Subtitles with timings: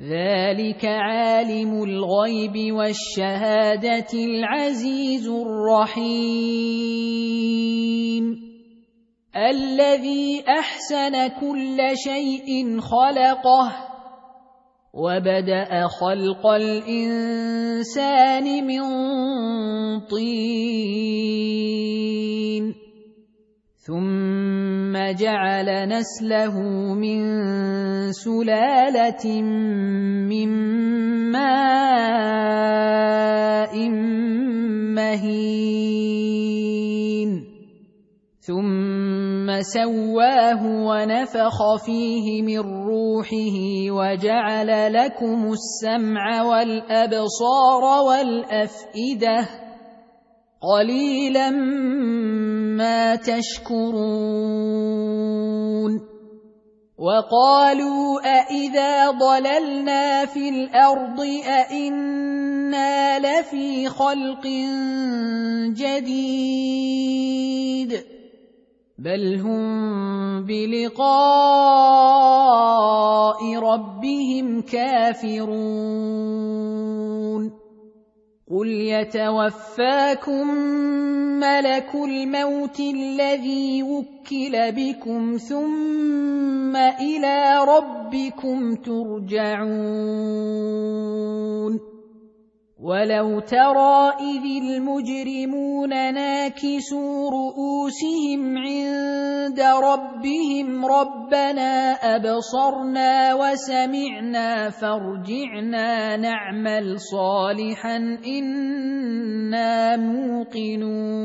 [0.00, 6.66] ذلك عالم الغيب والشهاده العزيز الرحيم
[9.36, 13.72] الذي احسن كل شيء خلقه
[14.92, 18.04] وبدا خلق الانسان
[18.66, 18.82] من
[20.10, 21.46] طين
[23.86, 24.35] ثم
[25.12, 26.54] جعل نسله
[26.94, 27.20] من
[28.12, 29.42] سلالة
[30.30, 30.48] من
[31.32, 32.66] ماء
[34.96, 35.96] مهين.
[38.46, 43.56] ثم سواه ونفخ فيه من روحه
[43.90, 49.48] وجعل لكم السمع والأبصار والأفئدة
[50.62, 51.50] قليلا
[52.76, 54.76] ما تشكرون
[56.98, 64.46] وقالوا أإذا ضللنا في الأرض أإنا لفي خلق
[65.76, 66.96] جديد
[68.98, 71.16] بل هم بلقاء
[73.56, 76.55] ربهم كافرون
[78.50, 80.54] قل يتوفاكم
[81.40, 89.56] ملك الموت الذي وكل بكم ثم إلى ربكم ترجعون
[92.80, 109.96] ولو ترى اذ المجرمون ناكسوا رؤوسهم عند ربهم ربنا ابصرنا وسمعنا فارجعنا نعمل صالحا أنا
[109.96, 111.16] موقنون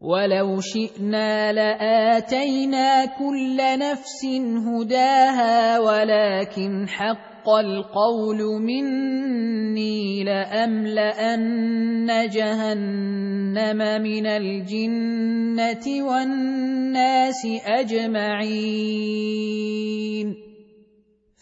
[0.00, 4.24] ولو شئنا لاتينا كل نفس
[4.66, 18.72] هداها ولكن حق حق القول مني لاملان جهنم من الجنه والناس اجمعين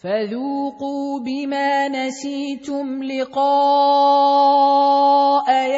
[0.03, 3.51] فذوقوا بما نسيتم لقاء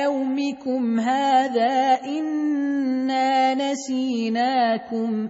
[0.03, 5.29] يومكم هذا انا نسيناكم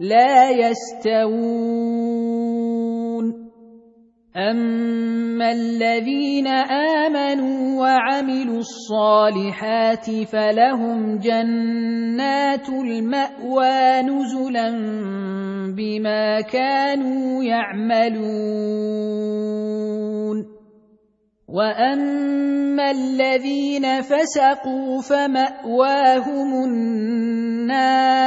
[0.00, 1.96] لا يستوون.
[4.36, 14.70] أما الذين آمنوا وعملوا الصالحات فلهم جنات المأوى نزلا
[15.76, 18.76] بما كانوا يعملون.
[21.48, 28.26] وأما الذين فسقوا فمأواهم النار.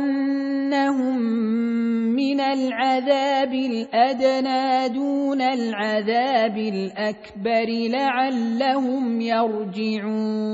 [2.17, 10.49] من العذاب الأدنى دون العذاب الأكبر لعلهم يرجعون.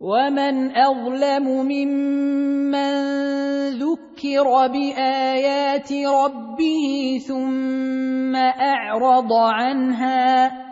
[0.00, 2.94] ومن أظلم ممن
[3.76, 10.63] ذكر بآيات ربه ثم أعرض عنها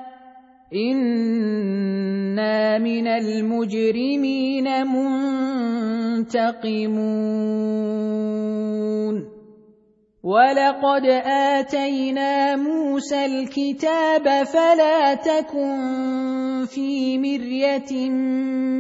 [0.74, 4.86] أنا من المجرمين
[6.22, 6.52] منتقمون
[10.22, 18.10] ولقد اتينا موسى الكتاب فلا تكن في مريه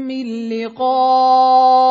[0.08, 1.82] من لقائه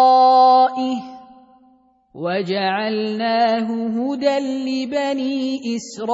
[2.16, 6.12] وجعلناه هدى لبني إسرائيل.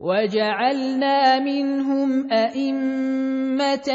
[0.00, 3.88] وجعلنا منهم أئمة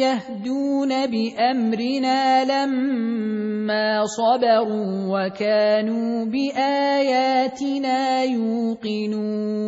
[0.00, 9.60] يهدون بأمرنا لما صبروا وكانوا بآياتنا يوقنون.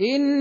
[0.00, 0.39] إن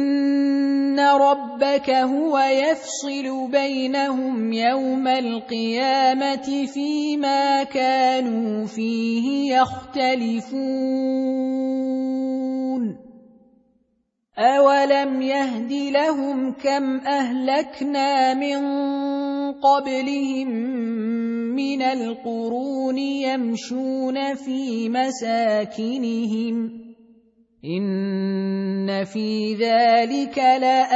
[1.31, 10.59] ربك هو يفصل بينهم يوم القيامة فيما كانوا فيه يختلفون.
[14.37, 18.59] اولم يهد لهم كم اهلكنا من
[19.51, 20.49] قبلهم
[21.55, 26.88] من القرون يمشون في مساكنهم
[27.65, 30.89] ان في ذلك لايات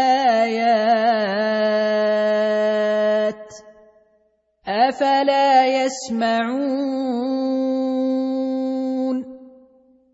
[4.68, 7.83] افلا يسمعون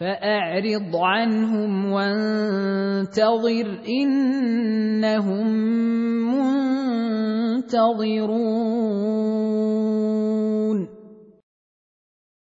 [0.00, 5.46] فأعرض عنهم وانتظر إنهم
[7.68, 8.30] منتظرون.